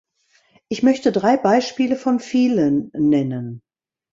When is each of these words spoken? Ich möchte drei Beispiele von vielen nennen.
Ich 0.67 0.81
möchte 0.81 1.11
drei 1.11 1.37
Beispiele 1.37 1.95
von 1.95 2.19
vielen 2.19 2.89
nennen. 2.95 3.61